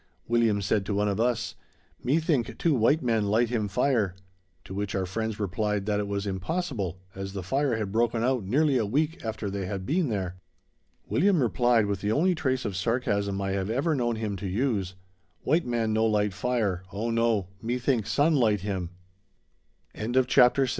William 0.27 0.63
said 0.63 0.83
to 0.87 0.95
one 0.95 1.07
of 1.07 1.19
us: 1.19 1.53
"Me 2.03 2.17
think 2.19 2.57
two 2.57 2.73
white 2.73 3.03
man 3.03 3.27
light 3.27 3.49
him 3.49 3.67
fire"; 3.67 4.15
to 4.65 4.73
which 4.73 4.95
our 4.95 5.05
friends 5.05 5.39
replied 5.39 5.85
that 5.85 5.99
it 5.99 6.07
was 6.07 6.25
impossible, 6.25 6.99
as 7.13 7.33
the 7.33 7.43
fire 7.43 7.75
had 7.77 7.91
broken 7.91 8.23
out 8.23 8.43
nearly 8.43 8.79
a 8.79 8.85
week 8.87 9.23
after 9.23 9.47
they 9.47 9.67
had 9.67 9.85
been 9.85 10.09
there. 10.09 10.37
William 11.07 11.39
replied, 11.39 11.85
with 11.85 12.01
the 12.01 12.11
only 12.11 12.33
trace 12.33 12.65
of 12.65 12.75
sarcasm 12.75 13.39
I 13.39 13.51
have 13.51 13.69
ever 13.69 13.93
known 13.93 14.15
him 14.15 14.35
to 14.37 14.47
use: 14.47 14.95
"White 15.43 15.67
man 15.67 15.93
no 15.93 16.07
light 16.07 16.33
fire, 16.33 16.81
oh 16.91 17.11
no, 17.11 17.49
me 17.61 17.77
think 17.77 18.07
sun 18.07 18.33
light 18.33 18.61
him." 18.61 18.89
CHAPTER 19.93 20.15
VII. 20.15 20.19
_The 20.27 20.57
Wild 20.57 20.69